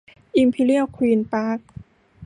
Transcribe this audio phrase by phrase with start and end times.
[0.37, 1.59] อิมพีเรียลควีนส์ปาร์ค